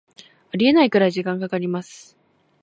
[0.51, 2.17] ありえないくらい時間かかります